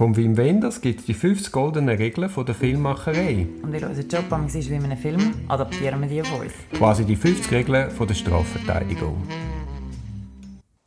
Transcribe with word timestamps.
Vom 0.00 0.16
Wim 0.16 0.34
Wenders 0.38 0.80
gibt 0.80 1.00
es 1.00 1.04
die 1.04 1.12
50 1.12 1.52
goldenen 1.52 1.94
Regeln 1.94 2.30
von 2.30 2.46
der 2.46 2.54
Filmmacherei. 2.54 3.46
Und 3.62 3.70
weil 3.70 3.84
unser 3.84 4.00
Job 4.00 4.24
ist 4.46 4.70
wie 4.70 4.74
in 4.74 4.84
einem 4.84 4.96
Film, 4.96 5.34
adaptieren 5.46 6.00
wir 6.00 6.08
die 6.08 6.22
auf 6.22 6.40
uns. 6.40 6.54
Quasi 6.72 7.04
die 7.04 7.16
50 7.16 7.52
Regeln 7.52 7.90
von 7.90 8.08
der 8.08 8.14
Strafverteidigung. 8.14 9.22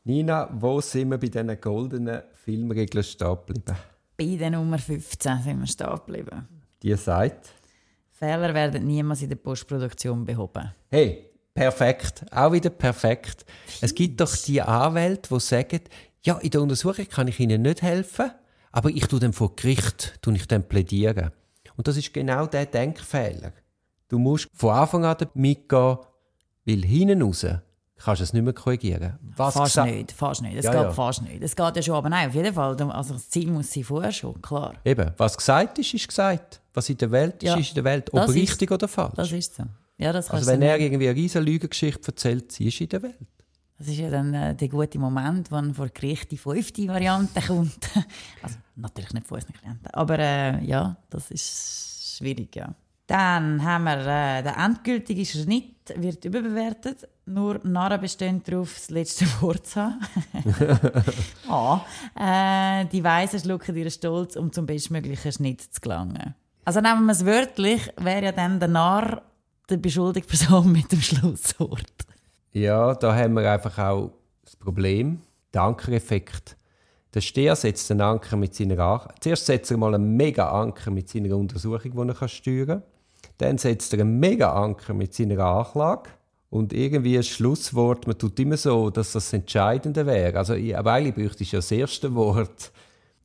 Nina, 0.04 0.50
wo 0.60 0.82
sind 0.82 1.12
wir 1.12 1.20
bei 1.20 1.28
diesen 1.28 1.62
goldenen 1.62 2.24
Filmregeln 2.34 3.04
stehen 3.04 3.38
geblieben? 3.46 3.78
Bei 4.18 4.36
der 4.36 4.50
Nummer 4.50 4.80
15 4.80 5.44
sind 5.44 5.60
wir 5.60 5.68
stehen 5.68 5.92
geblieben. 5.92 6.48
Die 6.82 6.96
sagt... 6.96 7.52
Fehler 8.14 8.52
werden 8.52 8.84
niemals 8.88 9.22
in 9.22 9.30
der 9.30 9.36
Postproduktion 9.36 10.26
behoben. 10.26 10.74
Hey, 10.90 11.30
perfekt. 11.54 12.26
Auch 12.32 12.52
wieder 12.52 12.72
perfekt. 12.72 13.46
Es 13.80 13.94
gibt 13.94 14.20
doch 14.20 14.36
die 14.36 14.60
Anwälte, 14.60 15.36
die 15.36 15.40
sagen, 15.40 15.82
ja, 16.24 16.40
in 16.40 16.50
der 16.50 16.64
Untersuchung 16.64 17.08
kann 17.08 17.28
ich 17.28 17.40
Ihnen 17.40 17.62
nicht 17.62 17.84
helfen, 17.84 18.32
aber 18.74 18.90
ich 18.90 19.08
tue 19.08 19.20
dann 19.20 19.32
vor 19.32 19.56
Gericht 19.56 20.18
tue 20.22 20.36
ich 20.36 20.48
dann 20.48 20.68
plädieren. 20.68 21.32
Und 21.78 21.88
das 21.88 21.96
ist 21.96 22.14
genau 22.14 22.48
der 22.48 22.66
Denkfehler. 22.66 23.54
Du 24.10 24.20
musst 24.20 24.50
von 24.54 24.72
Anfang 24.72 25.06
an 25.06 25.16
mitgehen, 25.36 25.98
weil 26.66 26.84
hinten 26.84 27.22
raus 27.22 27.46
kannst 27.98 28.20
du 28.20 28.24
es 28.24 28.34
nicht 28.34 28.44
mehr 28.44 28.54
korrigieren. 28.54 29.18
Was 29.36 29.54
fast 29.54 29.78
nicht, 29.78 30.12
fast 30.12 30.42
nicht. 30.42 30.58
Es 30.58 30.66
ja, 30.66 30.72
geht 30.72 30.82
ja. 30.82 30.92
fast 30.92 31.22
nicht. 31.22 31.42
Es 31.42 31.56
geht 31.56 31.76
ja 31.76 31.82
schon, 31.82 31.96
aber 31.96 32.10
nein, 32.10 32.30
auf 32.30 32.36
jeden 32.36 32.54
Fall. 32.54 32.76
Also 32.92 33.14
das 33.14 33.30
Ziel 33.30 33.50
muss 33.50 33.72
sein 33.72 33.84
vorher 33.84 34.12
schon, 34.12 34.42
klar. 34.42 34.74
Eben, 34.84 35.12
was 35.18 35.38
gesagt 35.38 35.80
ist, 35.80 35.94
ist 35.94 36.08
gesagt. 36.08 36.60
Was 36.74 36.90
in 36.90 36.98
der 36.98 37.12
Welt 37.12 37.36
ist, 37.44 37.50
ja, 37.50 37.56
ist 37.56 37.70
in 37.70 37.76
der 37.76 37.84
Welt. 37.84 38.12
Ob 38.12 38.28
richtig 38.30 38.72
oder 38.72 38.88
falsch. 38.88 39.14
Das 39.16 39.32
ist 39.32 39.56
so. 39.56 39.64
Ja, 39.98 40.12
das 40.12 40.30
also 40.32 40.48
wenn 40.48 40.64
er 40.64 40.80
irgendwie 40.80 41.08
eine 41.08 41.16
riesige 41.16 41.46
Lügengeschichte 41.46 42.08
erzählt, 42.08 42.52
sie 42.52 42.68
ist 42.68 42.82
in 42.82 42.90
der 42.90 43.04
Welt. 43.04 43.43
Das 43.78 43.88
ist 43.88 43.98
ja 43.98 44.10
dann 44.10 44.34
äh, 44.34 44.56
der 44.56 44.68
gute 44.70 45.00
Moment, 45.00 45.52
wenn 45.52 45.74
vor 45.74 45.90
Gericht 45.90 46.32
die 46.32 46.38
fünfte 46.38 46.88
Variante 46.88 47.42
kommt. 47.42 47.90
also 48.42 48.58
natürlich 48.76 49.14
nicht 49.14 49.28
von 49.28 49.36
unseren 49.36 49.54
Klienten, 49.54 49.88
aber 49.92 50.20
äh, 50.20 50.64
ja, 50.64 50.96
das 51.10 51.32
ist 51.32 52.18
schwierig, 52.18 52.56
ja. 52.56 52.74
Dann 53.08 53.64
haben 53.64 53.84
wir 53.84 53.98
äh, 53.98 54.44
der 54.44 54.58
endgültige 54.58 55.26
Schnitt 55.26 55.94
wird 55.96 56.24
überbewertet. 56.24 57.08
Nur 57.26 57.60
Narren 57.64 58.00
bestehen 58.00 58.42
darauf, 58.44 58.74
das 58.76 58.90
letzte 58.90 59.26
Wort 59.42 59.68
zu 59.68 59.82
haben. 59.82 60.00
ah, 61.50 61.86
äh, 62.16 62.86
die 62.86 63.04
Weisen 63.04 63.40
schlucken 63.40 63.76
ihren 63.76 63.92
Stolz, 63.92 64.36
um 64.36 64.52
zum 64.52 64.66
bestmöglichen 64.66 65.32
Schnitt 65.32 65.62
zu 65.62 65.82
gelangen. 65.82 66.36
Also 66.66 66.80
nehmen 66.80 67.06
wir 67.06 67.12
es 67.12 67.26
wörtlich, 67.26 67.92
wäre 67.98 68.26
ja 68.26 68.32
dann 68.32 68.60
der 68.60 68.70
Narr 68.70 69.22
die 69.70 69.78
beschuldigte 69.78 70.30
Person 70.30 70.72
mit 70.72 70.92
dem 70.92 71.02
Schlusswort. 71.02 72.06
Ja, 72.54 72.94
da 72.94 73.16
haben 73.16 73.34
wir 73.34 73.52
einfach 73.52 73.78
auch 73.80 74.12
das 74.44 74.56
Problem, 74.56 75.22
der 75.54 75.64
Ankereffekt. 75.64 76.56
Der 77.14 77.22
Steher 77.22 77.56
setzt 77.56 77.90
einen 77.92 78.02
Anker 78.02 78.38
mit 78.38 78.56
seiner 78.56 78.80
Anklage. 78.80 79.16
Zuerst 79.20 79.46
setzt 79.46 79.72
er 79.72 79.78
mal 79.78 79.94
einen 79.94 80.16
mega 80.16 80.50
Anker 80.50 80.92
mit 80.92 81.10
seiner 81.10 81.36
Untersuchung, 81.36 81.92
die 81.92 82.14
er 82.22 82.28
steuern 82.28 82.68
kann. 82.68 82.84
Dann 83.40 83.58
setzt 83.58 83.94
er 83.94 84.02
einen 84.02 84.20
mega 84.20 84.54
Anker 84.54 84.94
mit 84.94 85.14
seiner 85.14 85.40
Anklage. 85.40 86.10
Und 86.50 86.72
irgendwie 86.72 87.18
ein 87.18 87.24
Schlusswort, 87.24 88.06
man 88.06 88.18
tut 88.18 88.40
immer 88.40 88.58
so, 88.58 88.92
dass 88.92 89.14
das 89.14 89.34
Entscheidende 89.34 90.06
wäre. 90.06 90.38
Also, 90.38 90.54
aber 90.54 90.94
eigentlich 90.94 91.16
bräuchte 91.16 91.42
ich 91.42 91.52
ja 91.52 91.58
das 91.58 91.72
erste 91.72 92.14
Wort. 92.14 92.72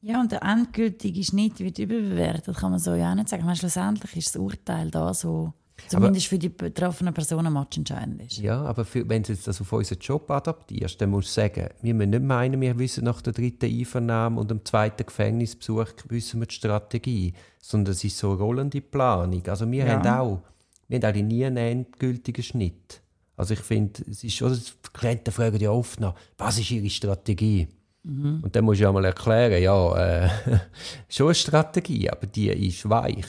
Ja, 0.00 0.20
und 0.20 0.32
der 0.32 0.42
endgültige 0.42 1.22
Schnitt 1.22 1.58
wird 1.60 1.78
überbewertet, 1.78 2.56
kann 2.56 2.70
man 2.70 2.80
so 2.80 2.94
ja 2.94 3.10
auch 3.10 3.14
nicht 3.14 3.28
sagen. 3.28 3.44
meine, 3.44 3.56
schlussendlich 3.56 4.16
ist 4.16 4.34
das 4.34 4.40
Urteil 4.40 4.90
da 4.90 5.12
so 5.12 5.52
Zumindest 5.86 6.26
aber, 6.26 6.30
für 6.30 6.38
die 6.38 6.48
betroffenen 6.48 7.14
Personen 7.14 7.54
entscheidend 7.56 8.22
ist. 8.22 8.38
Ja, 8.38 8.62
aber 8.62 8.84
für, 8.84 9.08
wenn 9.08 9.22
du 9.22 9.34
das 9.34 9.60
auf 9.60 9.72
unseren 9.72 9.98
Job 9.98 10.30
adaptierst, 10.30 11.00
dann 11.00 11.10
musst 11.10 11.28
du 11.28 11.40
sagen, 11.40 11.68
wir 11.80 11.94
müssen 11.94 12.10
nicht 12.10 12.22
meinen, 12.22 12.60
wir 12.60 12.78
wissen 12.78 13.04
nach 13.04 13.22
der 13.22 13.32
dritten 13.32 13.66
Einvernahme 13.66 14.40
und 14.40 14.50
dem 14.50 14.64
zweiten 14.64 15.06
Gefängnisbesuch 15.06 15.86
wissen 16.08 16.40
wir 16.40 16.46
die 16.46 16.54
Strategie, 16.54 17.32
sondern 17.60 17.92
es 17.92 18.04
ist 18.04 18.18
so 18.18 18.32
eine 18.32 18.40
rollende 18.40 18.80
Planung. 18.80 19.46
Also 19.46 19.70
wir 19.70 19.86
ja. 19.86 19.92
haben 19.92 20.06
auch, 20.06 20.42
wir 20.88 21.00
haben 21.00 21.16
auch 21.16 21.22
nie 21.22 21.44
einen 21.44 21.56
endgültigen 21.56 22.42
Schnitt. 22.42 23.00
Also 23.36 23.54
ich 23.54 23.60
finde, 23.60 24.02
es 24.10 24.24
ist 24.24 24.34
schon, 24.34 24.52
die 24.52 24.90
Klienten 24.92 25.32
fragen 25.32 25.60
ja 25.60 25.70
oft 25.70 26.00
nach, 26.00 26.14
was 26.36 26.58
ist 26.58 26.72
ihre 26.72 26.90
Strategie? 26.90 27.68
Mhm. 28.02 28.40
Und 28.42 28.56
dann 28.56 28.64
musst 28.64 28.80
du 28.80 28.84
ja 28.84 28.92
mal 28.92 29.04
erklären, 29.04 29.62
ja, 29.62 30.24
äh, 30.24 30.28
schon 31.08 31.28
eine 31.28 31.34
Strategie, 31.34 32.10
aber 32.10 32.26
die 32.26 32.48
ist 32.48 32.88
weich. 32.88 33.26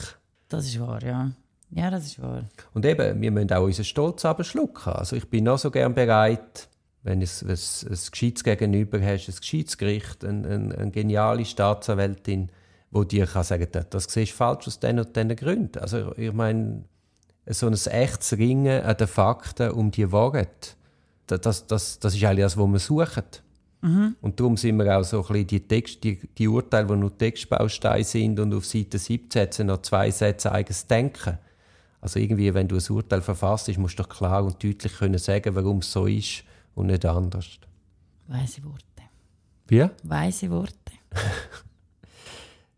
Das 0.48 0.66
ist 0.66 0.80
wahr, 0.80 1.02
ja. 1.04 1.30
Ja, 1.72 1.90
das 1.90 2.06
ist 2.06 2.20
wahr. 2.20 2.44
Und 2.74 2.84
eben, 2.84 3.20
wir 3.20 3.30
müssen 3.30 3.52
auch 3.52 3.64
unseren 3.64 3.84
Stolz 3.84 4.24
abschlucken. 4.24 4.92
Also 4.92 5.16
ich 5.16 5.28
bin 5.28 5.48
auch 5.48 5.58
so 5.58 5.70
gern 5.70 5.94
bereit, 5.94 6.68
wenn 7.02 7.20
du 7.20 7.26
ein, 7.26 7.48
ein, 7.48 7.56
ein 7.56 7.98
gescheites 8.10 8.44
Gegenüber 8.44 9.00
hast, 9.00 9.28
ein 9.28 9.36
gescheites 9.36 9.78
Gericht, 9.78 10.24
eine, 10.24 10.48
eine, 10.48 10.78
eine 10.78 10.90
geniale 10.90 11.44
Staatsanwältin, 11.44 12.50
die 12.90 13.08
dir 13.08 13.26
kann 13.26 13.44
sagen 13.44 13.70
kann, 13.70 13.86
das 13.90 14.04
siehst 14.04 14.32
du 14.32 14.36
falsch 14.36 14.66
aus 14.66 14.80
diesen 14.80 14.98
und 14.98 15.14
diesen 15.14 15.36
Gründen. 15.36 15.78
Also 15.78 16.12
ich 16.16 16.32
meine, 16.32 16.84
so 17.46 17.66
ein 17.66 17.74
echtes 17.74 18.36
Ringen 18.36 18.82
an 18.82 18.96
den 18.96 19.06
Fakten 19.06 19.70
um 19.70 19.90
die 19.90 20.10
Wahrheit, 20.10 20.76
das, 21.26 21.66
das, 21.66 22.00
das 22.00 22.14
ist 22.14 22.24
eigentlich 22.24 22.44
das, 22.44 22.56
was 22.56 22.68
wir 22.68 22.78
suchen. 22.80 23.22
Mhm. 23.82 24.16
Und 24.20 24.38
darum 24.40 24.56
sind 24.56 24.76
wir 24.76 24.98
auch 24.98 25.04
so 25.04 25.20
ein 25.20 25.26
bisschen 25.28 25.46
die, 25.46 25.60
Text, 25.60 26.02
die, 26.02 26.18
die 26.36 26.48
Urteile, 26.48 26.88
die 26.88 26.96
nur 26.96 27.16
Textbausteine 27.16 28.04
sind 28.04 28.40
und 28.40 28.52
auf 28.52 28.66
Seite 28.66 28.98
17 28.98 29.66
noch 29.66 29.80
zwei 29.82 30.10
Sätze 30.10 30.50
eigenes 30.50 30.86
Denken 30.86 31.38
also 32.00 32.18
irgendwie, 32.18 32.52
wenn 32.54 32.68
du 32.68 32.76
ein 32.76 32.90
Urteil 32.90 33.20
verfasst, 33.20 33.76
musst 33.78 33.98
du 33.98 34.02
doch 34.02 34.08
klar 34.08 34.44
und 34.44 34.62
deutlich 34.62 34.96
können 34.96 35.18
sagen, 35.18 35.54
warum 35.54 35.78
es 35.78 35.92
so 35.92 36.06
ist 36.06 36.44
und 36.74 36.86
nicht 36.86 37.04
anders. 37.04 37.58
Weise 38.26 38.64
Worte. 38.64 38.84
Wie? 39.66 39.88
Weise 40.02 40.50
Worte. 40.50 40.74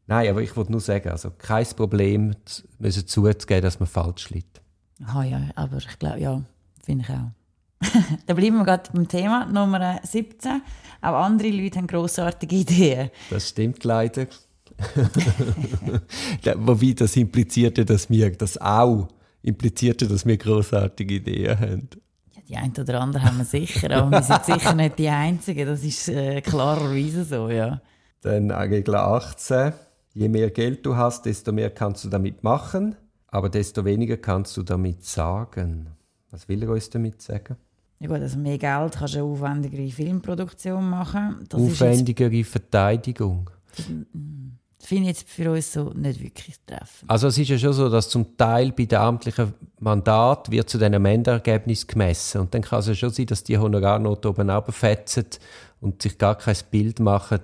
Nein, 0.07 0.31
aber 0.31 0.43
ich 0.43 0.57
wollte 0.57 0.73
nur 0.73 0.81
sagen, 0.81 1.11
also 1.11 1.31
kein 1.31 1.67
Problem, 1.77 2.35
müssen 2.79 3.07
zuzugeben, 3.07 3.63
dass 3.63 3.79
man 3.79 3.87
falsch 3.87 4.31
liegt. 4.31 4.61
Ah 5.07 5.23
ja, 5.23 5.41
aber 5.55 5.79
ich 5.79 5.99
glaube, 5.99 6.21
ja, 6.21 6.43
finde 6.85 7.05
ich 7.05 7.11
auch. 7.11 7.31
Dann 8.27 8.37
bleiben 8.37 8.57
wir 8.57 8.65
gerade 8.65 8.91
beim 8.93 9.09
Thema 9.09 9.47
Nummer 9.47 10.01
17. 10.03 10.63
Auch 11.01 11.15
andere 11.25 11.49
Leute 11.49 11.79
haben 11.79 11.87
grossartige 11.87 12.57
Ideen. 12.57 13.11
Das 13.31 13.49
stimmt 13.49 13.85
leider. 13.85 14.27
Wobei 16.57 16.93
das 16.93 17.17
implizierte, 17.17 17.85
dass 17.85 18.09
wir 18.11 18.31
das 18.33 18.59
auch 18.59 19.09
implizierte, 19.43 20.07
dass 20.07 20.25
wir 20.27 20.37
großartige 20.37 21.15
Ideen 21.15 21.59
haben. 21.59 21.89
Ja, 22.35 22.41
die 22.49 22.57
ein 22.57 22.73
oder 22.79 23.01
andere 23.01 23.25
haben 23.25 23.39
wir 23.39 23.45
sicher, 23.45 23.91
aber 23.91 24.11
wir 24.11 24.23
sind 24.23 24.45
sicher 24.45 24.75
nicht 24.75 24.99
die 24.99 25.09
Einzigen. 25.09 25.67
Das 25.67 25.83
ist 25.83 26.09
äh, 26.09 26.41
klarerweise 26.41 27.25
so, 27.25 27.49
ja. 27.49 27.81
Dann 28.21 28.51
Regel 28.51 28.95
18. 28.95 29.73
Je 30.15 30.29
mehr 30.29 30.51
Geld 30.51 30.85
du 30.85 30.95
hast, 30.95 31.25
desto 31.25 31.53
mehr 31.53 31.71
kannst 31.71 32.05
du 32.05 32.09
damit 32.09 32.43
machen, 32.43 32.97
aber 33.29 33.49
desto 33.49 33.85
weniger 33.85 34.19
kannst 34.19 34.57
du 34.57 34.63
damit 34.63 35.05
sagen. 35.05 35.89
Was 36.31 36.49
will 36.49 36.63
er 36.63 36.71
uns 36.71 36.91
damit 36.91 37.21
sagen? 37.23 37.57
Ja 37.99 38.09
gut, 38.09 38.21
also 38.21 38.39
mehr 38.39 38.59
Geld 38.59 38.97
kannst 38.97 39.15
du 39.15 39.19
eine 39.19 39.27
aufwendigere 39.27 39.89
Filmproduktion 39.89 40.91
machen. 40.91 41.45
Das 41.49 41.61
aufwendigere 41.61 42.45
Verteidigung. 42.45 43.49
Das, 43.77 43.87
finde 44.85 45.03
ich 45.05 45.09
jetzt 45.09 45.29
für 45.29 45.51
uns 45.51 45.73
so 45.73 45.91
nicht 45.95 46.21
wirklich 46.21 46.57
treffend. 46.67 47.09
Also 47.09 47.29
es 47.29 47.39
ist 47.39 47.49
ja 47.49 47.59
schon 47.59 47.73
so, 47.73 47.89
dass 47.89 48.09
zum 48.09 48.37
Teil 48.37 48.73
bei 48.73 48.85
den 48.85 48.99
amtlichen 48.99 49.55
Mandat 49.81 50.51
wird 50.51 50.69
zu 50.69 50.79
diesem 50.79 51.05
Endergebnis 51.05 51.87
gemessen 51.87 52.43
und 52.43 52.55
dann 52.55 52.63
kann 52.63 52.81
es 52.81 52.89
ja 52.89 52.95
schon 52.95 53.11
sein, 53.11 53.27
dass 53.27 53.45
die 53.45 53.59
Honorarnote 53.59 54.29
oben 54.29 54.51
runterfetzen 54.51 55.27
und 55.81 56.03
sich 56.03 56.19
gar 56.19 56.37
kein 56.37 56.57
Bild 56.71 57.01
machen, 57.01 57.41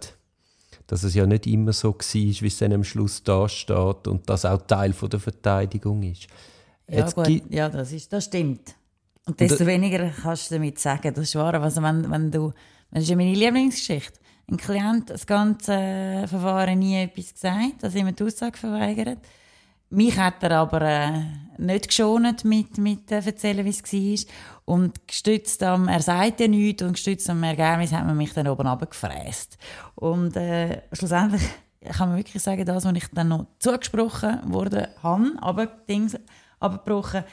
dass 0.86 1.02
es 1.02 1.14
ja 1.14 1.26
nicht 1.26 1.46
immer 1.46 1.72
so 1.72 1.92
war, 1.92 2.00
wie 2.00 2.46
es 2.46 2.58
dann 2.58 2.72
am 2.72 2.84
Schluss 2.84 3.22
da 3.22 3.48
steht 3.48 4.08
und 4.08 4.28
das 4.28 4.44
auch 4.44 4.62
Teil 4.62 4.92
von 4.92 5.10
der 5.10 5.20
Verteidigung 5.20 6.02
ist. 6.02 6.26
Ja, 6.88 7.00
Jetzt 7.00 7.14
gut, 7.14 7.42
ja 7.50 7.68
das, 7.68 7.92
ist, 7.92 8.12
das 8.12 8.24
stimmt. 8.24 8.74
Und 9.26 9.38
desto 9.38 9.64
und 9.64 9.66
weniger 9.66 10.10
kannst 10.10 10.50
du 10.50 10.54
damit 10.54 10.78
sagen, 10.78 11.12
das 11.14 11.24
ist 11.24 11.34
wahr. 11.34 11.54
Also 11.54 11.82
wenn, 11.82 12.10
wenn 12.10 12.30
du, 12.30 12.52
das 12.90 13.02
ist 13.02 13.10
ja 13.10 13.16
meine 13.16 13.34
Lieblingsgeschichte 13.34 14.18
ein 14.50 14.56
Klient 14.56 15.10
das 15.10 15.26
ganze 15.26 16.24
Verfahren 16.26 16.78
nie 16.78 17.02
etwas 17.02 17.34
gesagt, 17.34 17.84
also 17.84 17.98
immer 17.98 18.12
die 18.12 18.24
Aussage 18.24 18.56
verweigert. 18.56 19.18
Mich 19.90 20.18
hat 20.18 20.42
er 20.42 20.52
aber 20.52 20.82
äh, 20.82 21.22
nicht 21.56 21.88
geschont 21.88 22.44
mit, 22.44 22.76
mit 22.76 23.10
äh, 23.10 23.22
erzählen, 23.24 23.64
wie 23.64 23.70
es 23.70 23.82
war. 23.82 24.34
Und 24.66 25.06
gestützt 25.08 25.62
am, 25.62 25.88
er 25.88 26.02
sagt 26.02 26.40
ja 26.40 26.48
nichts, 26.48 26.82
und 26.82 26.92
gestützt 26.92 27.30
am 27.30 27.42
Ergebnis 27.42 27.92
hat 27.92 28.06
man 28.06 28.16
mich 28.16 28.34
dann 28.34 28.48
oben 28.48 28.66
runtergefräst. 28.66 29.56
Und 29.94 30.36
äh, 30.36 30.82
schlussendlich 30.92 31.42
kann 31.96 32.10
man 32.10 32.18
wirklich 32.18 32.42
sagen, 32.42 32.66
das, 32.66 32.84
was 32.84 32.94
ich 32.94 33.08
dann 33.12 33.28
noch 33.28 33.46
zugesprochen 33.58 34.40
wurde, 34.44 34.90
habe, 35.02 35.32
aber 35.40 35.66
Dings 35.66 36.18
abgebrochen, 36.60 37.24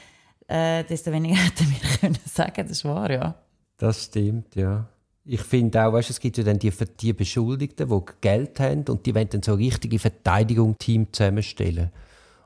äh, 0.48 0.84
desto 0.84 1.12
weniger 1.12 1.36
hätte 1.44 1.64
er 1.64 1.68
mir 1.68 1.96
können 2.00 2.18
sagen, 2.24 2.66
das 2.66 2.84
wahr, 2.84 3.10
ja. 3.10 3.34
Das 3.76 4.04
stimmt, 4.04 4.54
ja. 4.56 4.86
Ich 5.28 5.40
finde 5.40 5.84
auch, 5.84 5.92
weißt, 5.92 6.10
es 6.10 6.20
gibt 6.20 6.38
ja 6.38 6.44
dann 6.44 6.58
die, 6.58 6.72
die 7.00 7.12
Beschuldigten, 7.12 7.88
die 7.88 8.00
Geld 8.20 8.60
haben 8.60 8.84
und 8.88 9.04
die 9.04 9.14
wollen 9.14 9.28
dann 9.28 9.42
so 9.42 9.54
richtige 9.54 9.98
Verteidigungsteam 9.98 11.12
zusammenstellen. 11.12 11.90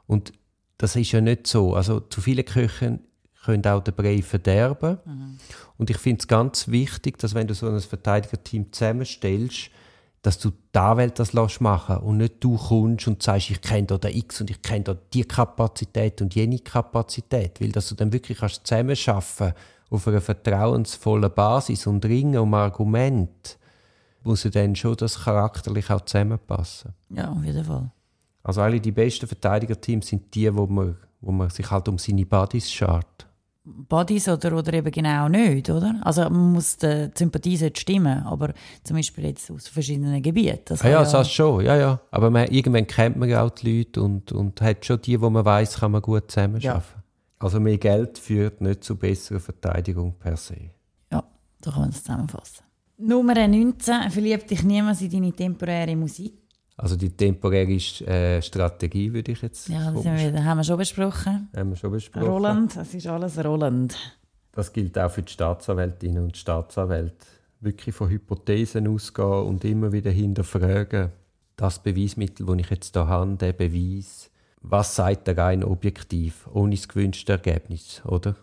Und 0.07 0.33
das 0.79 0.97
ist 0.97 1.13
ja 1.13 1.21
nicht 1.21 1.47
so. 1.47 1.75
Also 1.75 2.01
zu 2.01 2.23
viele 2.23 2.43
Köche 2.43 3.01
können 3.45 3.67
auch 3.67 3.83
den 3.83 3.95
Brei 3.95 4.23
verderben. 4.23 4.99
Mhm. 5.05 5.39
Und 5.77 5.91
ich 5.91 5.99
finde 5.99 6.21
es 6.21 6.29
ganz 6.29 6.69
wichtig, 6.69 7.19
dass 7.19 7.35
wenn 7.35 7.47
du 7.47 7.55
so 7.55 7.69
ein 7.69 7.81
Verteidigerteam 7.81 8.73
zusammenstellst, 8.73 9.71
dass 10.23 10.39
du 10.39 10.51
da 10.73 10.97
Welt 10.97 11.19
das 11.19 11.33
lässt 11.33 11.61
machen 11.61 11.99
und 11.99 12.19
nicht 12.19 12.45
du 12.45 12.57
kommst 12.57 13.09
und 13.09 13.23
sagst, 13.23 13.51
ich 13.51 13.61
kenne 13.63 13.87
da 13.87 13.99
den 13.99 14.15
X 14.17 14.41
und 14.41 14.51
ich 14.51 14.61
kenne 14.61 14.85
da 14.85 14.97
die 15.15 15.25
Kapazität 15.25 16.21
und 16.21 16.35
jene 16.35 16.59
Kapazität, 16.59 17.61
weil 17.61 17.73
dass 17.73 17.89
du 17.89 17.95
dann 17.95 18.13
wirklich 18.13 18.39
kannst 18.39 18.67
zusammenarbeiten 18.67 19.55
auf 19.91 20.07
einer 20.07 20.21
vertrauensvollen 20.21 21.33
Basis 21.35 21.87
und 21.87 22.05
ringen 22.05 22.39
um 22.39 22.55
Argument, 22.55 23.59
muss 24.23 24.45
ja 24.45 24.51
dann 24.51 24.77
schon 24.77 24.97
das 24.97 25.25
charakterlich 25.25 25.91
auch 25.91 26.03
zusammenpassen. 26.03 26.93
Ja, 27.11 27.31
auf 27.31 27.45
jeden 27.45 27.65
Fall. 27.65 27.91
Also 28.43 28.63
alle 28.63 28.81
die 28.81 28.93
besten 28.93 29.27
Verteidigerteams 29.27 30.07
sind 30.07 30.35
die, 30.35 30.55
wo 30.55 30.67
man, 30.67 30.97
wo 31.21 31.33
man 31.33 31.51
sich 31.51 31.71
halt 31.71 31.89
um 31.89 31.99
seine 31.99 32.25
Buddies 32.25 32.71
schart. 32.71 33.27
Buddies 33.63 34.29
oder, 34.29 34.57
oder 34.57 34.73
eben 34.73 34.91
genau 34.91 35.29
nicht, 35.29 35.69
oder? 35.69 36.01
Also 36.03 36.23
man 36.23 36.53
muss 36.53 36.79
die 36.79 37.11
Sympathie 37.15 37.59
stimmen, 37.75 38.23
aber 38.25 38.55
zum 38.83 38.97
Beispiel 38.97 39.27
jetzt 39.27 39.51
aus 39.51 39.69
verschiedenen 39.69 40.23
Gebieten. 40.23 40.61
Das 40.65 40.83
ah 40.83 40.89
ja, 40.89 41.03
ja, 41.03 41.11
das 41.11 41.31
schon, 41.31 41.65
ja, 41.65 41.77
ja. 41.77 42.01
Aber 42.11 42.31
man, 42.31 42.49
irgendwann 42.49 42.87
kennt 42.87 43.17
man 43.17 43.29
ja 43.29 43.43
auch 43.45 43.51
die 43.51 43.79
Leute 43.79 44.03
und, 44.03 44.33
und 44.33 44.61
hat 44.63 44.87
schon 44.87 45.01
die, 45.03 45.21
wo 45.21 45.29
man 45.29 45.45
weiß, 45.45 45.79
kann 45.79 45.93
man 45.93 46.01
gut 46.01 46.31
zusammenarbeiten. 46.31 46.65
Ja. 46.65 47.00
Also 47.41 47.59
mehr 47.59 47.79
Geld 47.79 48.19
führt 48.19 48.61
nicht 48.61 48.85
zu 48.85 48.97
besserer 48.97 49.41
Verteidigung 49.41 50.15
per 50.19 50.37
se. 50.37 50.71
Ja, 51.11 51.25
da 51.61 51.71
kann 51.71 51.81
man 51.81 51.91
das 51.91 52.05
zusammenfassen. 52.05 52.65
Nummer 52.99 53.35
19. 53.35 54.11
Verliebt 54.11 54.51
dich 54.51 54.63
niemals 54.63 55.01
in 55.01 55.11
deine 55.11 55.33
temporäre 55.33 55.97
Musik? 55.97 56.35
Also 56.77 56.97
die 56.97 57.11
temporäre 57.11 57.73
äh, 57.73 58.43
Strategie 58.43 59.13
würde 59.13 59.33
ich 59.33 59.41
jetzt... 59.41 59.69
Ja, 59.69 59.91
das 59.91 60.05
wir, 60.05 60.45
haben 60.45 60.59
wir 60.59 60.65
schon 60.65 60.79
besprochen. 60.79 61.49
Haben 61.57 61.71
wir 61.71 61.77
schon 61.77 61.93
besprochen. 61.93 62.27
Roland, 62.27 62.77
es 62.77 62.93
ist 62.95 63.07
alles 63.07 63.43
rollend. 63.43 63.97
Das 64.53 64.73
gilt 64.73 64.99
auch 64.99 65.11
für 65.11 65.23
die 65.23 65.33
Staatsanwältinnen 65.33 66.25
und 66.25 66.37
Staatsanwälte. 66.37 67.27
Wirklich 67.61 67.95
von 67.95 68.11
Hypothesen 68.11 68.87
ausgehen 68.87 69.45
und 69.45 69.65
immer 69.65 69.93
wieder 69.93 70.11
hinterfragen. 70.11 71.11
Das 71.57 71.83
Beweismittel, 71.83 72.45
das 72.45 72.57
ich 72.57 72.71
jetzt 72.71 72.95
hier 72.95 73.07
habe, 73.07 73.37
der 73.37 73.53
Beweis, 73.53 74.31
was 74.63 74.95
sagt 74.95 75.29
er 75.29 75.39
rein 75.39 75.65
objektiv, 75.65 76.49
ohne 76.53 76.77
das 76.77 76.89
gewünschte 76.89 77.33
Ergebnis, 77.33 78.03
oder? 78.05 78.37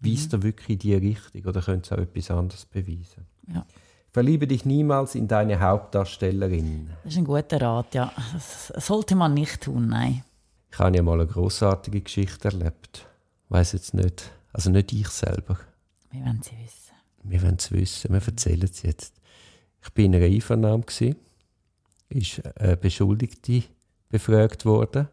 Weist 0.00 0.32
mhm. 0.32 0.38
er 0.38 0.42
wirklich 0.42 0.68
in 0.70 0.78
die 0.78 0.94
Richtung 0.94 1.44
oder 1.44 1.60
könnte 1.60 1.86
es 1.86 1.92
auch 1.92 2.02
etwas 2.02 2.30
anderes 2.30 2.64
beweisen? 2.66 3.26
Ja. 3.52 3.64
Verliebe 4.10 4.46
dich 4.46 4.64
niemals 4.64 5.14
in 5.14 5.28
deine 5.28 5.60
Hauptdarstellerin. 5.60 6.90
Das 7.04 7.12
ist 7.12 7.18
ein 7.18 7.24
guter 7.24 7.60
Rat, 7.60 7.94
ja. 7.94 8.12
Das 8.32 8.72
sollte 8.76 9.14
man 9.14 9.34
nicht 9.34 9.62
tun, 9.62 9.88
nein. 9.88 10.24
Ich 10.72 10.78
habe 10.78 10.96
ja 10.96 11.02
mal 11.02 11.20
eine 11.20 11.26
großartige 11.26 12.00
Geschichte 12.00 12.48
erlebt. 12.48 13.06
Ich 13.44 13.50
weiß 13.50 13.72
jetzt 13.72 13.94
nicht, 13.94 14.30
also 14.52 14.70
nicht 14.70 14.92
ich 14.92 15.08
selber. 15.08 15.58
Wir 16.10 16.24
wollen 16.24 16.42
sie 16.42 16.56
wissen. 16.62 16.94
Wir 17.22 17.42
wollen 17.42 17.56
es 17.58 17.70
wissen, 17.70 18.12
wir 18.12 18.22
erzählen 18.26 18.62
es 18.62 18.82
jetzt. 18.82 19.14
Ich 19.82 19.96
war 19.96 20.04
in 20.04 20.14
einer 20.14 20.24
Einvernahme, 20.24 20.84
ist 22.08 22.42
eine 22.56 22.76
Beschuldigte 22.76 23.64
befragt 24.08 24.64
worden. 24.64 25.08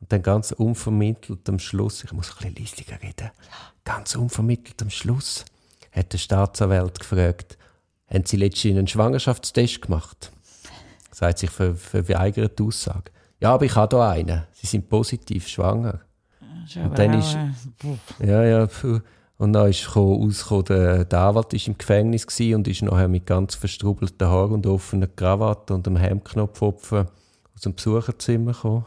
Und 0.00 0.12
dann 0.12 0.22
ganz 0.22 0.52
unvermittelt 0.52 1.48
am 1.48 1.58
Schluss, 1.58 2.04
ich 2.04 2.12
muss 2.12 2.30
ein 2.40 2.54
bisschen 2.54 2.84
leiser 2.86 3.02
reden, 3.02 3.30
ganz 3.84 4.14
unvermittelt 4.14 4.80
am 4.82 4.90
Schluss, 4.90 5.44
hat 5.92 6.12
der 6.12 6.18
Staatsanwalt 6.18 7.00
gefragt, 7.00 7.58
haben 8.08 8.24
Sie 8.24 8.36
letztens 8.36 8.76
einen 8.76 8.86
Schwangerschaftstest 8.86 9.82
gemacht? 9.82 10.32
Sagt 11.10 11.38
sich 11.38 11.50
für, 11.50 11.74
verweigert 11.74 12.58
die 12.58 12.62
Aussage. 12.62 13.10
Ja, 13.40 13.54
aber 13.54 13.64
ich 13.64 13.74
habe 13.74 13.96
hier 13.96 14.08
einen. 14.08 14.44
Sie 14.52 14.66
sind 14.66 14.88
positiv 14.88 15.46
schwanger. 15.46 16.00
Und 16.76 16.98
dann 16.98 17.14
ist, 17.14 17.36
ja, 18.20 18.44
ja, 18.44 18.68
und 19.38 19.52
dann 19.52 19.70
ist 19.70 19.96
rausgekommen, 19.96 20.64
der, 20.64 21.04
der 21.04 21.20
Anwalt 21.20 21.52
war 21.52 21.66
im 21.66 21.78
Gefängnis 21.78 22.26
und 22.40 22.68
ist 22.68 22.82
nachher 22.82 23.08
mit 23.08 23.24
ganz 23.24 23.54
verstrubelten 23.54 24.28
Haaren 24.28 24.52
und 24.52 24.66
offener 24.66 25.06
Krawatte 25.06 25.74
und 25.74 25.86
einem 25.86 25.96
Hemdknopfopfen 25.96 27.06
aus 27.54 27.60
dem 27.62 27.74
Besucherzimmer 27.74 28.52
gekommen. 28.52 28.86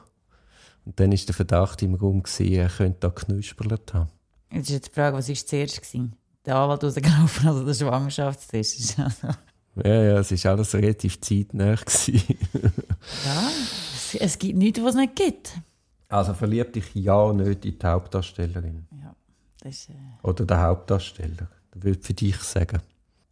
Und 0.86 1.00
dann 1.00 1.12
war 1.12 1.18
der 1.18 1.36
Verdacht 1.36 1.82
im 1.84 1.96
Raum, 1.96 2.24
gewesen, 2.24 2.54
er 2.54 2.70
könnte 2.70 3.00
da 3.02 3.10
geknusperlt 3.10 3.94
haben. 3.94 4.10
Jetzt 4.52 4.70
ist 4.70 4.74
jetzt 4.74 4.88
die 4.90 4.94
Frage, 4.94 5.18
was 5.18 5.30
war 5.30 5.36
zuerst? 5.36 5.82
Gewesen? 5.82 6.16
der 6.46 6.56
Anwalt 6.56 6.84
rausgelaufen, 6.84 7.48
also 7.48 7.66
der 7.66 7.74
Schwangerschaftstest. 7.74 9.00
Also. 9.00 9.28
Ja, 9.88 10.04
ja, 10.04 10.20
es 10.20 10.32
war 10.44 10.52
alles 10.52 10.76
relativ 10.76 11.22
zeitnah. 11.22 11.76
ja, 11.76 11.76
es, 13.96 14.16
es, 14.16 14.38
gibt 14.38 14.58
nichts, 14.58 14.82
was 14.82 14.90
es 14.90 14.96
nicht 14.96 15.16
gibt. 15.16 15.54
Also 16.10 16.34
verlieb 16.34 16.74
dich 16.74 16.94
ja 16.94 17.32
nicht 17.32 17.64
in 17.64 17.80
die 17.80 17.88
Hauptdarstellerin. 17.88 18.86
Ja, 19.02 19.16
das 19.62 19.72
ist, 19.72 19.90
äh... 19.92 19.94
Oder 20.24 20.46
der 20.46 20.62
Hauptdarsteller. 20.62 21.48
Das 21.72 21.84
würde 21.84 22.02
für 22.02 22.14
dich 22.14 22.36
sagen. 22.40 22.82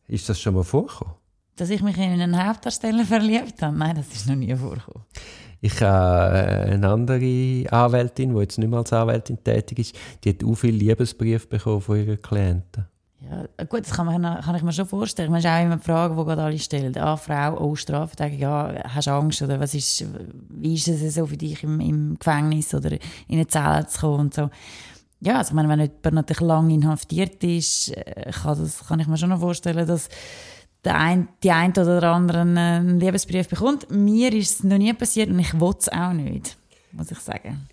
Ist 0.08 0.30
das 0.30 0.40
schon 0.40 0.56
mal 0.56 0.64
vorgekommen? 0.64 1.16
Dass 1.58 1.70
ich 1.70 1.82
mich 1.82 1.98
in 1.98 2.22
einen 2.22 2.48
Hauptdarsteller 2.48 3.04
verliebt 3.04 3.62
habe? 3.62 3.76
Nein, 3.76 3.98
das 3.98 4.08
ist 4.16 4.28
noch 4.28 4.36
nie 4.36 4.56
vorgekommen. 4.56 5.04
Ich 5.62 5.82
habe 5.82 6.38
äh, 6.38 6.72
eine 6.72 6.88
andere 6.88 7.66
Anwältin, 7.72 8.34
die 8.34 8.42
jetzt 8.42 8.58
nicht 8.58 8.70
mehr 8.70 8.80
als 8.80 8.94
Anwältin 8.94 9.44
tätig 9.44 9.80
ist, 9.80 9.96
die 10.24 10.30
hat 10.30 10.44
auch 10.44 10.56
viele 10.56 10.78
Liebesbriefe 10.78 11.48
bekommen 11.48 11.82
von 11.82 11.98
ihren 11.98 12.22
Klienten. 12.22 12.86
Ja, 13.30 13.66
gut, 13.66 13.82
das 13.82 13.92
kann, 13.92 14.06
man, 14.06 14.22
kann 14.42 14.56
ich 14.56 14.64
mir 14.64 14.72
schon 14.72 14.88
vorstellen. 14.88 15.30
Man 15.30 15.40
ist 15.40 15.46
auch 15.46 15.62
immer 15.62 15.76
die 15.76 15.84
Frage, 15.84 16.16
die 16.16 16.24
gerade 16.24 16.42
alle 16.42 16.58
stellen. 16.58 16.98
Ah, 16.98 17.18
Frau, 17.18 17.60
oh, 17.60 17.76
Strafe. 17.76 18.16
Ja, 18.30 18.74
hast 18.86 19.08
du 19.08 19.12
Angst? 19.12 19.42
Oder 19.42 19.60
was 19.60 19.74
ist, 19.74 20.06
wie 20.50 20.74
ist 20.74 20.88
es 20.88 21.16
so 21.16 21.26
für 21.26 21.36
dich 21.36 21.62
im, 21.64 21.82
im 21.82 22.18
Gefängnis 22.18 22.74
oder 22.74 22.92
in 22.94 23.00
eine 23.30 23.48
Zelle 23.48 23.86
zu 23.88 24.00
kommen 24.00 24.20
und 24.22 24.34
so. 24.34 24.50
Ja, 25.20 25.40
also 25.40 25.54
wenn 25.56 25.70
jemand 25.70 26.14
natürlich 26.14 26.40
lange 26.40 26.74
inhaftiert 26.74 27.44
ist, 27.44 27.90
äh, 27.90 28.32
kann, 28.32 28.58
das, 28.58 28.88
kann 28.88 29.02
ich 29.02 29.08
mir 29.08 29.18
schon 29.18 29.30
noch 29.30 29.42
vorstellen, 29.42 29.86
dass 29.86 30.08
der 30.84 30.96
ein, 30.96 31.28
die 31.44 31.52
eine 31.52 31.74
oder 31.74 32.12
andere 32.12 32.42
einen 32.42 33.00
Liebesbrief 33.00 33.50
bekommt. 33.50 33.90
Mir 33.92 34.34
ist 34.34 34.60
es 34.60 34.64
noch 34.64 34.78
nie 34.78 34.94
passiert 34.94 35.30
und 35.30 35.40
ich 35.40 35.60
will 35.60 35.74
es 35.78 35.90
auch 35.90 36.14
nicht, 36.14 36.58
muss 36.92 37.12
ich 37.12 37.20
sagen. 37.20 37.68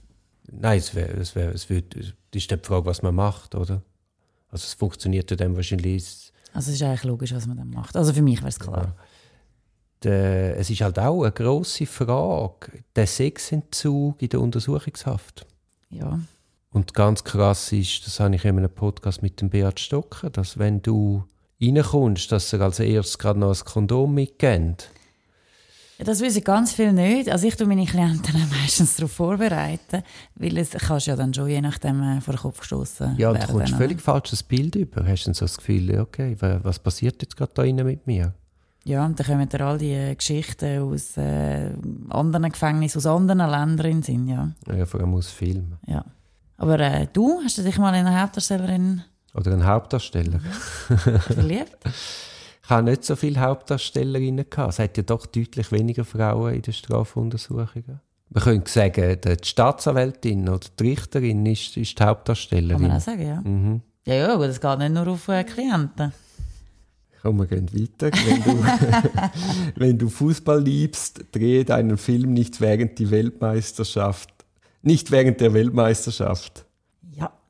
Nein, 0.50 0.78
es, 0.78 0.94
wär, 0.94 1.16
es, 1.16 1.34
wär, 1.34 1.52
es, 1.52 1.68
wird, 1.68 1.94
es 1.96 2.14
ist 2.32 2.50
die 2.50 2.56
Frage, 2.62 2.86
was 2.86 3.02
man 3.02 3.14
macht, 3.14 3.54
oder? 3.54 3.82
Also 4.48 4.64
es 4.64 4.74
funktioniert 4.74 5.30
ja 5.30 5.36
dann 5.36 5.56
wahrscheinlich. 5.56 6.32
Also 6.52 6.70
es 6.70 6.76
ist 6.76 6.82
eigentlich 6.82 7.04
logisch, 7.04 7.34
was 7.34 7.46
man 7.46 7.56
dann 7.56 7.70
macht. 7.70 7.96
Also 7.96 8.12
für 8.12 8.22
mich 8.22 8.38
wäre 8.38 8.48
es 8.48 8.58
klar. 8.58 8.84
Ja. 8.84 8.94
Der, 10.02 10.58
es 10.58 10.70
ist 10.70 10.80
halt 10.82 10.98
auch 10.98 11.22
eine 11.22 11.32
grosse 11.32 11.86
Frage, 11.86 12.84
der 12.94 13.06
Sexentzug 13.06 14.20
in 14.20 14.28
der 14.28 14.40
Untersuchungshaft. 14.40 15.46
Ja. 15.90 16.20
Und 16.70 16.94
ganz 16.94 17.24
krass 17.24 17.72
ist, 17.72 18.06
das 18.06 18.20
habe 18.20 18.34
ich 18.34 18.44
in 18.44 18.58
einem 18.58 18.70
Podcast 18.70 19.22
mit 19.22 19.40
dem 19.40 19.50
Beat 19.50 19.80
Stocker, 19.80 20.30
dass 20.30 20.58
wenn 20.58 20.82
du 20.82 21.24
reinkommst, 21.60 22.30
dass 22.32 22.52
er 22.52 22.60
als 22.60 22.80
erstes 22.80 23.18
gerade 23.18 23.38
noch 23.38 23.56
ein 23.56 23.64
Kondom 23.64 24.14
mitgibt. 24.14 24.90
Ja, 25.98 26.04
das 26.04 26.20
wissen 26.20 26.44
ganz 26.44 26.74
viele 26.74 26.92
nicht. 26.92 27.30
Also 27.30 27.46
ich 27.46 27.56
tue 27.56 27.66
meine 27.66 27.86
Klienten 27.86 28.34
meistens 28.62 28.96
darauf 28.96 29.12
vorbereiten, 29.12 30.02
weil 30.34 30.58
es 30.58 30.70
kannst 30.70 31.06
ja 31.06 31.16
dann 31.16 31.32
schon 31.32 31.48
je 31.48 31.60
nachdem 31.62 32.02
äh, 32.02 32.20
vor 32.20 32.34
den 32.34 32.40
Kopf 32.40 32.60
gestoßen 32.60 33.16
Ja, 33.16 33.30
und 33.30 33.42
du 33.42 33.46
kommst 33.46 33.72
ein 33.72 33.78
völlig 33.78 34.00
falsches 34.02 34.42
Bild 34.42 34.75
über. 34.75 35.06
Hast 35.06 35.25
du 35.25 35.28
dann 35.28 35.34
so 35.34 35.46
das 35.46 35.56
Gefühl, 35.56 35.98
okay, 35.98 36.36
was 36.40 36.78
passiert 36.78 37.22
jetzt 37.22 37.36
gerade 37.36 37.52
da 37.54 37.62
innen 37.62 37.86
mit 37.86 38.06
mir? 38.06 38.34
Ja, 38.84 39.04
und 39.04 39.18
dann 39.18 39.26
kommen 39.26 39.48
dir 39.48 39.60
all 39.62 39.78
die 39.78 39.92
äh, 39.92 40.14
Geschichten 40.14 40.80
aus 40.80 41.16
äh, 41.16 41.70
anderen 42.10 42.50
Gefängnissen, 42.50 42.98
aus 42.98 43.06
anderen 43.06 43.38
Ländern 43.38 43.90
in 43.90 44.02
Sinn, 44.02 44.28
ja. 44.28 44.52
Ja, 44.66 44.86
vor 44.86 45.00
allem 45.00 45.14
aus 45.14 45.28
Filmen. 45.30 45.78
Ja. 45.86 46.04
Aber 46.58 46.78
äh, 46.78 47.08
du, 47.12 47.40
hast 47.42 47.58
du 47.58 47.62
dich 47.62 47.78
mal 47.78 47.94
in 47.94 48.06
eine 48.06 48.20
Hauptdarstellerin... 48.20 49.02
Oder 49.37 49.52
einen 49.52 49.66
Hauptdarsteller? 49.66 50.40
Verliebt? 50.40 51.76
Ich 52.66 52.71
habe 52.71 52.83
nicht 52.90 53.05
so 53.05 53.14
viele 53.14 53.38
Hauptdarstellerinnen 53.38 54.50
gehabt. 54.50 54.73
Es 54.73 54.81
hat 54.81 54.97
ja 54.97 55.05
doch 55.05 55.26
deutlich 55.26 55.71
weniger 55.71 56.05
Frauen 56.05 56.52
in 56.52 56.62
den 56.62 56.75
Strafuntersuchungen. 56.75 58.00
Man 58.31 58.43
könnte 58.43 58.69
sagen, 58.69 59.21
die 59.25 59.37
Staatsanwältin 59.40 60.49
oder 60.49 60.66
die 60.76 60.88
Richterin 60.88 61.47
ist, 61.47 61.76
ist 61.76 61.97
die 61.97 62.02
Hauptdarstellerin. 62.02 62.78
Kann 62.78 62.88
man 62.88 62.97
auch 62.97 63.00
sagen, 63.00 63.25
ja. 63.25 63.40
Mhm. 63.40 63.83
Ja, 64.05 64.14
ja, 64.14 64.35
aber 64.35 64.49
das 64.49 64.61
geht 64.61 64.78
nicht 64.81 64.95
nur 64.95 65.07
auf 65.07 65.28
äh, 65.28 65.45
Klienten. 65.45 66.12
Komm, 67.23 67.38
wir 67.38 67.47
gehen 67.47 67.73
weiter. 67.73 68.11
Wenn 68.11 68.43
du, 68.43 68.64
wenn 69.76 69.99
du 69.99 70.09
Fußball 70.09 70.61
liebst, 70.61 71.25
drehe 71.31 71.64
deinen 71.64 71.99
Film 71.99 72.35
nicht 72.35 72.61
während 72.61 72.99
die 72.99 73.12
Weltmeisterschaft. 73.12 74.31
Nicht 74.83 75.12
während 75.12 75.40
der 75.40 75.55
Weltmeisterschaft. 75.55 76.65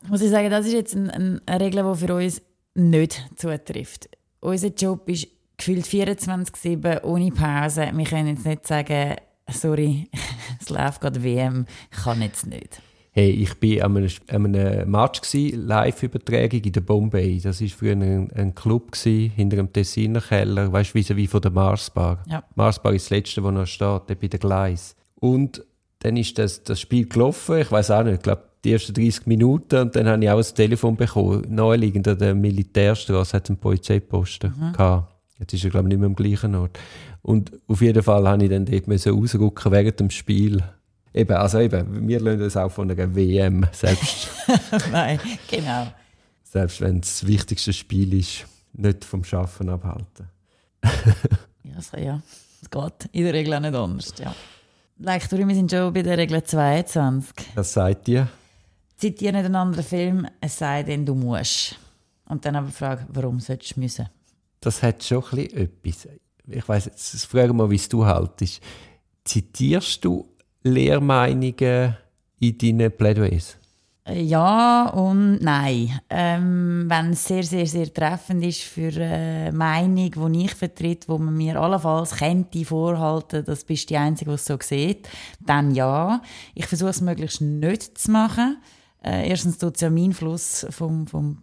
Muss 0.08 0.22
ich 0.22 0.30
sagen, 0.30 0.50
das 0.50 0.66
ist 0.66 0.72
jetzt 0.72 0.96
eine 0.96 1.40
Regel, 1.48 1.84
die 1.84 2.06
für 2.06 2.14
uns 2.14 2.42
nicht 2.74 3.24
zutrifft 3.36 4.08
unser 4.46 4.68
Job 4.68 5.08
ist 5.08 5.28
gefühlt 5.56 5.86
24-7 5.86 7.02
ohne 7.04 7.30
Pause. 7.30 7.90
Wir 7.92 8.04
können 8.04 8.28
jetzt 8.28 8.46
nicht 8.46 8.66
sagen, 8.66 9.16
sorry, 9.50 10.08
es 10.60 10.68
läuft 10.68 11.00
gerade 11.00 11.22
WM, 11.22 11.66
ich 11.90 11.98
kann 11.98 12.22
jetzt 12.22 12.46
nicht. 12.46 12.80
Hey, 13.10 13.30
ich 13.30 13.50
war 13.62 13.86
an 13.86 13.96
einem, 13.96 14.10
an 14.28 14.54
einem 14.54 14.90
Match, 14.90 15.22
Live-Übertragung 15.32 16.60
in 16.60 16.72
der 16.72 16.82
Bombay. 16.82 17.40
Das 17.40 17.62
war 17.62 17.68
früher 17.68 17.92
ein, 17.92 18.30
ein 18.32 18.54
Club 18.54 18.92
gewesen, 18.92 19.32
hinter 19.34 19.56
dem 19.56 19.72
Tessiner 19.72 20.20
Keller, 20.20 20.70
weißt 20.70 20.94
du, 20.94 21.16
wie 21.16 21.26
von 21.26 21.40
der 21.40 21.50
Marsbar. 21.50 22.22
Ja. 22.28 22.44
Marsbar 22.56 22.92
ist 22.92 23.06
das 23.06 23.10
letzte, 23.10 23.42
wo 23.42 23.50
noch 23.50 23.66
steht, 23.66 24.06
bei 24.06 24.28
der 24.28 24.38
Gleis. 24.38 24.94
Und 25.18 25.64
dann 26.00 26.18
ist 26.18 26.36
das, 26.36 26.62
das 26.62 26.78
Spiel 26.78 27.08
gelaufen, 27.08 27.58
ich 27.58 27.72
weiß 27.72 27.90
auch 27.90 28.02
nicht, 28.02 28.16
ich 28.16 28.22
glaube, 28.22 28.44
die 28.66 28.72
ersten 28.72 28.94
30 28.94 29.26
Minuten 29.26 29.76
und 29.80 29.96
dann 29.96 30.08
habe 30.08 30.24
ich 30.24 30.30
auch 30.30 30.38
ein 30.38 30.54
Telefon 30.54 30.96
bekommen. 30.96 31.46
Neuliegend 31.48 32.08
an 32.08 32.18
der 32.18 32.34
Militärstraße 32.34 33.36
hat 33.36 33.44
es 33.44 33.50
einen 33.50 33.58
Polizeiposten 33.58 34.52
mhm. 34.58 34.72
gehabt. 34.72 35.14
Jetzt 35.38 35.54
ist 35.54 35.64
er, 35.64 35.70
glaube 35.70 35.86
ich, 35.86 35.90
nicht 35.90 36.00
mehr 36.00 36.08
am 36.08 36.16
gleichen 36.16 36.54
Ort. 36.54 36.78
Und 37.22 37.52
auf 37.68 37.80
jeden 37.80 38.02
Fall 38.02 38.26
habe 38.26 38.44
ich 38.44 38.50
dann 38.50 38.66
dort 38.66 39.06
rausrücken 39.06 39.72
während 39.72 40.00
dem 40.00 40.10
Spiel. 40.10 40.62
Eben, 41.14 41.36
also 41.36 41.60
eben, 41.60 42.08
wir 42.08 42.20
lernen 42.20 42.40
das 42.40 42.56
auch 42.56 42.70
von 42.70 42.90
einer 42.90 43.14
WM, 43.14 43.66
selbst. 43.72 44.28
Nein, 44.92 45.20
genau. 45.48 45.86
Selbst 46.42 46.80
wenn 46.80 46.98
es 46.98 47.20
das 47.20 47.26
wichtigste 47.26 47.72
Spiel 47.72 48.14
ist, 48.14 48.46
nicht 48.72 49.04
vom 49.04 49.24
Schaffen 49.24 49.68
abhalten. 49.68 50.28
ja, 51.64 51.80
so, 51.80 51.96
ja, 51.96 52.20
es 52.62 52.70
geht 52.70 53.08
in 53.12 53.24
der 53.24 53.34
Regel 53.34 53.54
auch 53.54 53.60
nicht 53.60 53.74
anders, 53.74 54.14
ja. 54.18 54.34
Like, 54.98 55.30
wir 55.30 55.54
sind 55.54 55.70
schon 55.70 55.92
bei 55.92 56.02
der 56.02 56.16
Regel 56.16 56.42
22. 56.42 57.34
Was 57.54 57.72
sagt 57.72 58.08
ihr? 58.08 58.28
Zitiere 58.96 59.32
nicht 59.32 59.44
einen 59.44 59.56
anderen 59.56 59.84
Film, 59.84 60.26
es 60.40 60.58
sei 60.58 60.82
denn, 60.82 61.04
du 61.04 61.14
musst. 61.14 61.76
Und 62.28 62.44
dann 62.44 62.56
aber 62.56 62.68
frage, 62.68 63.06
warum 63.12 63.40
solltest 63.40 63.76
du 63.76 63.80
müssen? 63.80 64.08
Das 64.60 64.82
hat 64.82 65.02
schon 65.04 65.22
ein 65.32 65.68
bisschen 65.82 66.12
etwas. 66.12 66.22
Ich 66.48 66.68
weiss 66.68 66.84
jetzt, 66.86 67.26
frage 67.26 67.52
mal, 67.52 67.68
wie 67.70 67.76
es 67.76 67.88
du 67.88 68.04
haltest. 68.04 68.60
Zitierst 69.24 70.04
du 70.04 70.26
Lehrmeinungen 70.62 71.96
in 72.38 72.58
deinen 72.58 72.96
Plädoyers? 72.96 73.56
Ja 74.08 74.88
und 74.90 75.42
nein. 75.42 76.00
Ähm, 76.08 76.84
wenn 76.88 77.10
es 77.10 77.24
sehr, 77.24 77.42
sehr, 77.42 77.66
sehr 77.66 77.92
treffend 77.92 78.44
ist 78.44 78.62
für 78.62 78.92
eine 78.92 79.50
Meinung, 79.52 80.32
die 80.32 80.44
ich 80.44 80.54
vertrete, 80.54 81.08
wo 81.08 81.18
man 81.18 81.36
mir 81.36 81.60
allenfalls 81.60 82.14
könnte 82.14 82.64
vorhalten, 82.64 83.44
das 83.44 83.64
bist 83.64 83.90
die 83.90 83.96
Einzige, 83.96 84.30
die 84.30 84.36
es 84.36 84.44
so 84.44 84.56
sieht, 84.60 85.08
dann 85.40 85.74
ja. 85.74 86.22
Ich 86.54 86.66
versuche 86.66 86.90
es 86.90 87.00
möglichst 87.00 87.40
nicht 87.40 87.98
zu 87.98 88.12
machen. 88.12 88.58
Äh, 89.04 89.28
erstens 89.28 89.58
tut 89.58 89.76
es 89.76 89.80
ja 89.80 89.90
meinen 89.90 90.12
Fluss 90.12 90.66
vom, 90.70 91.06
vom 91.06 91.42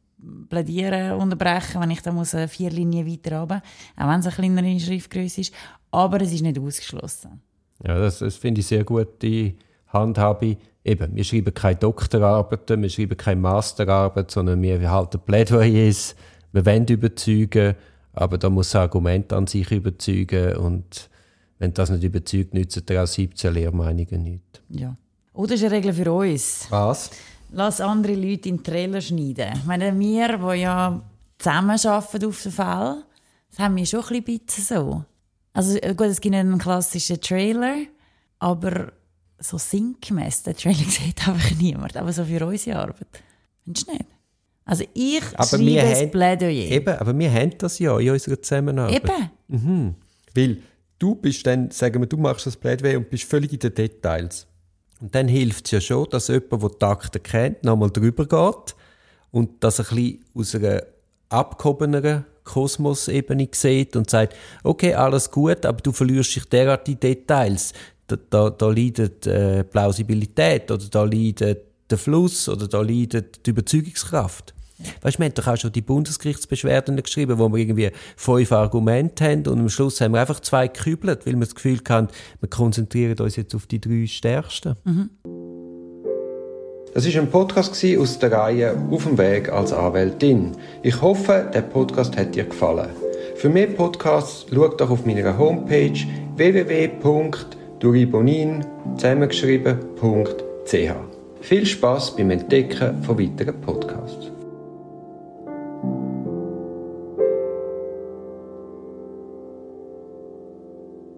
Plädieren 0.50 1.20
unterbrechen, 1.20 1.82
wenn 1.82 1.92
ich 1.92 2.02
da 2.02 2.12
muss 2.12 2.34
äh, 2.34 2.48
vier 2.48 2.70
Linien 2.70 3.06
weiter 3.06 3.40
runter, 3.40 3.62
auch 3.98 4.08
wenn 4.08 4.20
es 4.20 4.28
eine 4.28 4.36
kleinere 4.36 4.80
Schriftgröße 4.80 5.42
ist. 5.42 5.54
Aber 5.92 6.22
es 6.22 6.32
ist 6.32 6.42
nicht 6.42 6.60
ausgeschlossen. 6.60 7.42
Ja, 7.86 7.98
das, 7.98 8.20
das 8.20 8.36
finde 8.36 8.62
ich 8.62 8.68
sehr 8.68 8.84
gut, 8.84 9.22
die 9.22 9.58
Handhabe. 9.88 10.58
Eben, 10.86 11.16
wir 11.16 11.24
schreiben 11.24 11.54
keine 11.54 11.78
Doktorarbeiten, 11.78 12.82
wir 12.82 12.90
schreiben 12.90 13.18
keine 13.18 13.42
Masterarbeit, 13.42 14.32
sondern 14.32 14.62
wir 14.62 14.92
halten 14.92 15.20
Plädoyers, 15.20 16.16
wir 16.52 16.66
wollen 16.66 16.86
überzeugen, 16.88 17.76
aber 18.14 18.38
da 18.38 18.50
muss 18.50 18.72
das 18.72 18.82
Argument 18.82 19.32
an 19.34 19.48
sich 19.48 19.72
überzeugen 19.72 20.58
und 20.58 21.10
wenn 21.60 21.74
das 21.74 21.90
nicht 21.90 22.04
überzeugt, 22.04 22.54
nützen 22.54 22.86
dir 22.86 23.04
auch 23.04 23.08
17 23.08 23.54
Lehrmeinungen 23.54 24.24
nicht. 24.24 24.62
Ja. 24.70 24.98
Oder 25.34 25.56
ist 25.56 25.64
eine 25.64 25.76
Regel 25.76 25.94
für 25.94 26.12
uns? 26.12 26.68
Was? 26.70 27.12
Lass 27.54 27.80
andere 27.80 28.16
Leute 28.16 28.50
in 28.50 28.64
Trailer 28.64 29.02
schneiden. 29.02 29.54
Ich 29.56 29.66
meine, 29.66 29.98
wir, 29.98 30.38
die 30.38 30.60
ja 30.62 31.02
zusammenarbeiten 31.38 32.26
auf 32.26 32.42
dem 32.42 32.52
Fall, 32.52 33.04
das 33.50 33.60
haben 33.60 33.76
wir 33.76 33.86
schon 33.86 34.04
ein 34.04 34.24
bisschen 34.24 34.64
so. 34.64 35.06
Also 35.54 35.80
gut, 35.80 36.08
es 36.08 36.20
gibt 36.20 36.36
einen 36.36 36.58
klassischen 36.58 37.22
Trailer, 37.22 37.76
aber 38.40 38.92
so 39.40 39.58
sinngemäß, 39.58 40.44
den 40.44 40.56
Trailer 40.56 40.76
sieht 40.90 41.28
einfach 41.28 41.52
niemand. 41.58 41.96
Aber 41.96 42.12
so 42.12 42.26
für 42.26 42.46
unsere 42.46 42.80
Arbeit. 42.80 43.08
Findest 43.64 43.88
du 43.88 43.92
nicht? 43.92 44.06
Also 44.66 44.86
ich 44.94 45.24
aber 45.36 45.46
schreibe 45.46 45.90
das 45.90 46.12
Plädoyer. 46.12 46.72
Eben, 46.72 46.98
aber 46.98 47.18
wir 47.18 47.32
haben 47.32 47.58
das 47.58 47.80
ja 47.80 48.00
in 48.00 48.12
unserer 48.12 48.42
Zusammenarbeit. 48.42 49.04
Eben. 49.04 49.30
Mhm. 49.48 49.96
Weil 50.34 50.58
du 50.98 51.16
bist 51.16 51.46
dann, 51.46 51.70
sagen 51.70 52.02
wir, 52.02 52.08
du 52.08 52.18
machst 52.18 52.46
das 52.46 52.56
Plädoyer 52.56 52.98
und 52.98 53.10
bist 53.10 53.26
völlig 53.26 53.52
in 53.52 53.60
den 53.60 53.76
Details. 53.76 54.48
Und 55.04 55.14
dann 55.16 55.28
hilft 55.28 55.66
es 55.66 55.72
ja 55.72 55.82
schon, 55.82 56.08
dass 56.12 56.30
jemand, 56.30 56.64
der 56.64 56.70
die 56.70 56.78
Takte 56.80 57.20
kennt, 57.20 57.66
nochmal 57.66 57.90
drüber 57.90 58.26
geht 58.26 58.74
und 59.32 59.62
das 59.62 59.82
ein 59.82 59.86
bisschen 59.98 60.24
aus 60.34 60.56
einer 60.56 60.82
abgehobeneren 61.28 62.24
Kosmosebene 62.46 63.50
sieht 63.52 63.98
und 63.98 64.10
sagt, 64.10 64.38
okay, 64.64 64.94
alles 64.94 65.30
gut, 65.30 65.66
aber 65.66 65.82
du 65.82 65.92
verlierst 65.92 66.38
dich 66.38 66.46
derart 66.46 66.88
in 66.88 67.02
Details. 67.02 67.74
Da, 68.08 68.16
da, 68.30 68.50
da 68.50 68.70
leidet 68.70 69.28
äh, 69.28 69.66
Plausibilität 69.66 70.72
oder 70.72 70.86
da 70.90 71.04
leidet 71.04 71.66
der 71.90 71.98
Fluss 71.98 72.48
oder 72.48 72.70
da 72.70 72.82
leidet 72.82 73.46
die 73.46 73.50
Überzeugungskraft. 73.50 74.54
Weißt, 75.02 75.20
wir 75.20 75.26
haben 75.26 75.34
doch 75.34 75.48
auch 75.48 75.58
schon 75.58 75.72
die 75.72 75.82
Bundesgerichtsbeschwerden 75.82 77.02
geschrieben, 77.02 77.40
wo 77.40 77.50
wir 77.50 77.58
irgendwie 77.58 77.92
fünf 78.16 78.52
Argumente 78.52 79.26
haben 79.26 79.48
und 79.48 79.60
am 79.60 79.70
Schluss 79.70 80.00
haben 80.02 80.14
wir 80.14 80.22
einfach 80.22 80.40
zwei 80.40 80.68
gekübelt, 80.68 81.26
weil 81.26 81.34
wir 81.34 81.42
das 81.42 81.56
Gefühl 81.56 81.80
haben, 81.90 82.08
wir 82.40 82.50
konzentrieren 82.50 83.20
uns 83.20 83.36
jetzt 83.36 83.56
auf 83.56 83.66
die 83.68 83.82
drei 83.82 84.06
stärksten. 84.08 84.76
Mhm. 84.84 85.10
Das 86.94 87.06
ist 87.08 87.18
ein 87.18 87.32
Podcast 87.32 87.84
aus 87.98 88.20
der 88.20 88.32
Reihe 88.32 88.78
Auf 88.92 89.06
dem 89.06 89.18
Weg 89.18 89.50
als 89.50 89.74
Anwältin. 89.74 90.52
Ich 90.84 91.02
hoffe, 91.02 91.50
der 91.52 91.64
Podcast 91.64 92.16
hat 92.16 92.36
dir 92.36 92.44
gefallen. 92.44 92.90
Für 93.36 93.50
mehr 93.50 93.66
Podcasts 93.66 94.46
schau 94.54 94.68
doch 94.68 94.92
auf 94.92 95.04
meiner 95.04 95.36
Homepage 95.36 96.00
www.duribonin 96.36 98.64
zusammengeschrieben.ch. 98.96 100.92
Viel 101.42 101.66
Spaß 101.66 102.16
beim 102.16 102.30
Entdecken 102.30 103.04
von 103.04 103.20
weiteren 103.20 103.60
Podcasts. 103.60 104.23